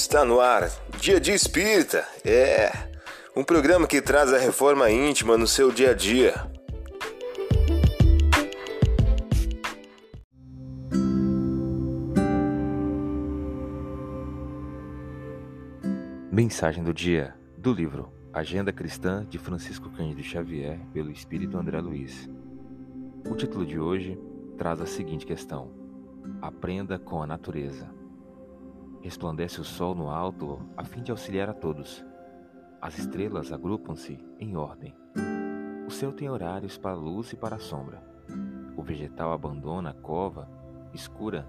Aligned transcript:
Está 0.00 0.24
no 0.24 0.38
ar, 0.38 0.70
Dia 1.00 1.18
de 1.20 1.32
Espírita. 1.32 2.06
É 2.24 2.70
um 3.34 3.42
programa 3.42 3.84
que 3.84 4.00
traz 4.00 4.32
a 4.32 4.38
reforma 4.38 4.88
íntima 4.88 5.36
no 5.36 5.44
seu 5.44 5.72
dia 5.72 5.90
a 5.90 5.92
dia. 5.92 6.34
Mensagem 16.30 16.84
do 16.84 16.94
dia 16.94 17.34
do 17.56 17.72
livro 17.72 18.12
Agenda 18.32 18.72
Cristã 18.72 19.26
de 19.28 19.36
Francisco 19.36 19.90
Cândido 19.90 20.22
Xavier 20.22 20.78
pelo 20.92 21.10
Espírito 21.10 21.58
André 21.58 21.80
Luiz. 21.80 22.30
O 23.28 23.34
título 23.34 23.66
de 23.66 23.80
hoje 23.80 24.16
traz 24.56 24.80
a 24.80 24.86
seguinte 24.86 25.26
questão: 25.26 25.72
Aprenda 26.40 27.00
com 27.00 27.20
a 27.20 27.26
natureza. 27.26 27.98
Resplandece 29.00 29.60
o 29.60 29.64
sol 29.64 29.94
no 29.94 30.10
alto 30.10 30.60
a 30.76 30.84
fim 30.84 31.02
de 31.02 31.10
auxiliar 31.10 31.48
a 31.48 31.54
todos. 31.54 32.04
As 32.80 32.98
estrelas 32.98 33.52
agrupam-se 33.52 34.18
em 34.38 34.56
ordem. 34.56 34.94
O 35.86 35.90
céu 35.90 36.12
tem 36.12 36.28
horários 36.28 36.76
para 36.76 36.92
a 36.92 36.98
luz 36.98 37.32
e 37.32 37.36
para 37.36 37.56
a 37.56 37.60
sombra. 37.60 38.02
O 38.76 38.82
vegetal 38.82 39.32
abandona 39.32 39.90
a 39.90 39.94
cova 39.94 40.48
escura, 40.92 41.48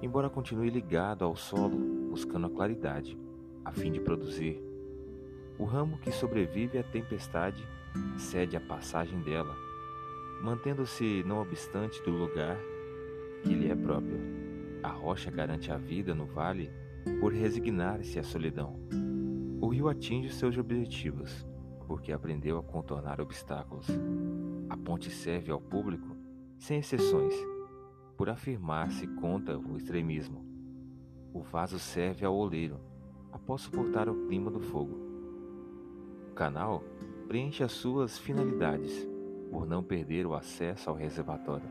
embora 0.00 0.30
continue 0.30 0.70
ligado 0.70 1.24
ao 1.24 1.36
solo, 1.36 1.76
buscando 2.10 2.46
a 2.46 2.50
claridade, 2.50 3.18
a 3.64 3.72
fim 3.72 3.90
de 3.90 4.00
produzir. 4.00 4.62
O 5.58 5.64
ramo 5.64 5.98
que 5.98 6.12
sobrevive 6.12 6.78
à 6.78 6.82
tempestade 6.82 7.66
cede 8.16 8.56
a 8.56 8.60
passagem 8.60 9.20
dela, 9.22 9.54
mantendo-se 10.42 11.24
não 11.24 11.40
obstante 11.40 12.00
do 12.02 12.10
lugar 12.10 12.56
que 13.42 13.54
lhe 13.54 13.70
é 13.70 13.74
próprio. 13.74 14.37
A 14.82 14.88
rocha 14.88 15.30
garante 15.30 15.70
a 15.70 15.76
vida 15.76 16.14
no 16.14 16.26
vale 16.26 16.70
por 17.20 17.32
resignar-se 17.32 18.18
à 18.18 18.22
solidão. 18.22 18.78
O 19.60 19.68
rio 19.68 19.88
atinge 19.88 20.32
seus 20.32 20.56
objetivos 20.56 21.46
porque 21.88 22.12
aprendeu 22.12 22.58
a 22.58 22.62
contornar 22.62 23.18
obstáculos. 23.18 23.86
A 24.68 24.76
ponte 24.76 25.10
serve 25.10 25.50
ao 25.50 25.58
público, 25.58 26.14
sem 26.58 26.78
exceções, 26.80 27.34
por 28.14 28.28
afirmar-se 28.28 29.06
contra 29.06 29.58
o 29.58 29.76
extremismo. 29.78 30.44
O 31.32 31.40
vaso 31.40 31.78
serve 31.78 32.26
ao 32.26 32.36
oleiro, 32.36 32.78
após 33.32 33.62
suportar 33.62 34.06
o 34.06 34.26
clima 34.26 34.50
do 34.50 34.60
fogo. 34.60 34.98
O 36.30 36.34
canal 36.34 36.84
preenche 37.26 37.64
as 37.64 37.72
suas 37.72 38.18
finalidades, 38.18 39.08
por 39.50 39.66
não 39.66 39.82
perder 39.82 40.26
o 40.26 40.34
acesso 40.34 40.90
ao 40.90 40.96
reservatório. 40.96 41.68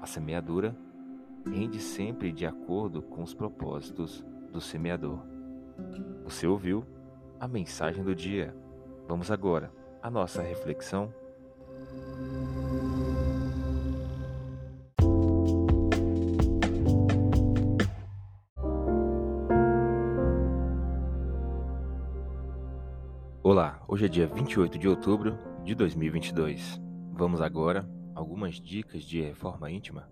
A 0.00 0.06
semeadura 0.06 0.76
rende 1.46 1.78
sempre 1.78 2.32
de 2.32 2.46
acordo 2.46 3.02
com 3.02 3.22
os 3.22 3.34
propósitos 3.34 4.24
do 4.50 4.60
semeador. 4.60 5.20
Você 6.24 6.46
ouviu 6.46 6.84
a 7.38 7.46
mensagem 7.46 8.02
do 8.02 8.14
dia. 8.14 8.54
Vamos 9.06 9.30
agora 9.30 9.72
à 10.02 10.10
nossa 10.10 10.42
reflexão. 10.42 11.12
Olá, 23.42 23.82
hoje 23.86 24.06
é 24.06 24.08
dia 24.08 24.26
28 24.26 24.78
de 24.78 24.88
outubro 24.88 25.38
de 25.62 25.74
2022. 25.74 26.80
Vamos 27.12 27.42
agora 27.42 27.86
algumas 28.14 28.54
dicas 28.54 29.02
de 29.02 29.20
reforma 29.20 29.70
íntima 29.70 30.08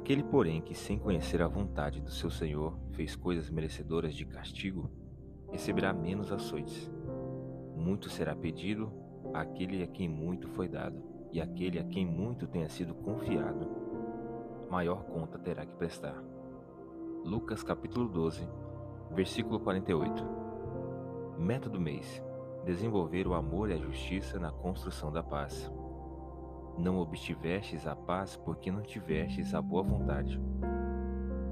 Aquele, 0.00 0.22
porém, 0.22 0.62
que 0.62 0.74
sem 0.74 0.98
conhecer 0.98 1.42
a 1.42 1.46
vontade 1.46 2.00
do 2.00 2.10
seu 2.10 2.30
Senhor 2.30 2.74
fez 2.92 3.14
coisas 3.14 3.50
merecedoras 3.50 4.14
de 4.14 4.24
castigo, 4.24 4.90
receberá 5.52 5.92
menos 5.92 6.32
açoites. 6.32 6.90
Muito 7.76 8.08
será 8.08 8.34
pedido 8.34 8.90
àquele 9.34 9.82
a 9.82 9.86
quem 9.86 10.08
muito 10.08 10.48
foi 10.48 10.68
dado, 10.68 11.02
e 11.30 11.38
aquele 11.38 11.78
a 11.78 11.84
quem 11.84 12.06
muito 12.06 12.46
tenha 12.46 12.66
sido 12.70 12.94
confiado, 12.94 13.68
maior 14.70 15.04
conta 15.04 15.38
terá 15.38 15.66
que 15.66 15.76
prestar. 15.76 16.16
Lucas 17.22 17.62
capítulo 17.62 18.08
12, 18.08 18.48
versículo 19.12 19.60
48. 19.60 20.24
Meta 21.38 21.68
do 21.68 21.78
mês: 21.78 22.24
desenvolver 22.64 23.28
o 23.28 23.34
amor 23.34 23.68
e 23.68 23.74
a 23.74 23.78
justiça 23.78 24.38
na 24.38 24.50
construção 24.50 25.12
da 25.12 25.22
paz. 25.22 25.70
Não 26.78 26.98
obtivestes 26.98 27.86
a 27.86 27.94
paz 27.94 28.36
porque 28.36 28.70
não 28.70 28.82
tivestes 28.82 29.54
a 29.54 29.60
boa 29.60 29.82
vontade. 29.82 30.40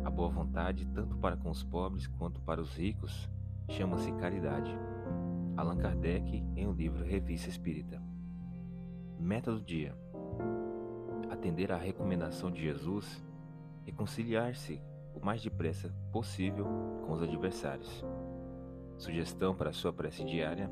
A 0.05 0.11
boa 0.11 0.29
vontade, 0.31 0.87
tanto 0.87 1.17
para 1.17 1.37
com 1.37 1.51
os 1.51 1.63
pobres 1.63 2.07
quanto 2.07 2.41
para 2.41 2.61
os 2.61 2.77
ricos, 2.77 3.29
chama-se 3.69 4.11
caridade. 4.13 4.75
Allan 5.57 5.77
Kardec, 5.77 6.45
em 6.57 6.67
um 6.67 6.73
livro 6.73 7.05
Revista 7.05 7.49
Espírita. 7.49 8.01
Meta 9.19 9.53
do 9.53 9.61
dia: 9.61 9.95
atender 11.31 11.73
à 11.73 11.77
recomendação 11.77 12.51
de 12.51 12.63
Jesus, 12.63 13.23
reconciliar-se 13.85 14.81
o 15.15 15.25
mais 15.25 15.43
depressa 15.43 15.93
possível 16.13 16.65
com 17.05 17.13
os 17.13 17.23
adversários. 17.23 18.05
Sugestão 18.97 19.55
para 19.55 19.73
sua 19.73 19.93
prece 19.93 20.25
diária: 20.25 20.71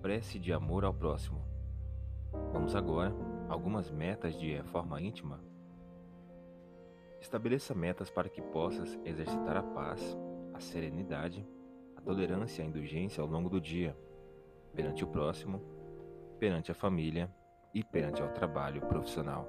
prece 0.00 0.38
de 0.38 0.52
amor 0.52 0.84
ao 0.84 0.94
próximo. 0.94 1.42
Vamos 2.52 2.76
agora 2.76 3.12
algumas 3.50 3.90
metas 3.90 4.38
de 4.38 4.54
reforma 4.54 5.00
íntima? 5.00 5.40
Estabeleça 7.20 7.74
metas 7.74 8.08
para 8.08 8.28
que 8.28 8.40
possas 8.40 8.98
exercitar 9.04 9.56
a 9.56 9.62
paz, 9.62 10.16
a 10.54 10.60
serenidade, 10.60 11.46
a 11.96 12.00
tolerância 12.00 12.62
e 12.62 12.64
a 12.64 12.68
indulgência 12.68 13.20
ao 13.20 13.26
longo 13.26 13.50
do 13.50 13.60
dia, 13.60 13.96
perante 14.72 15.02
o 15.04 15.06
próximo, 15.08 15.60
perante 16.38 16.70
a 16.70 16.74
família 16.74 17.28
e 17.74 17.82
perante 17.82 18.22
o 18.22 18.28
trabalho 18.28 18.80
profissional. 18.82 19.48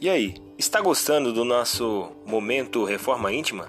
E 0.00 0.08
aí, 0.08 0.34
está 0.56 0.80
gostando 0.80 1.32
do 1.32 1.44
nosso 1.44 2.12
momento 2.26 2.84
Reforma 2.84 3.32
Íntima? 3.32 3.68